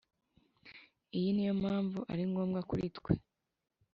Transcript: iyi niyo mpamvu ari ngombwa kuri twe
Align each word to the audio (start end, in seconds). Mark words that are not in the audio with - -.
iyi 1.17 1.29
niyo 1.33 1.53
mpamvu 1.61 1.99
ari 2.11 2.23
ngombwa 2.29 2.59
kuri 2.69 2.85
twe 2.97 3.13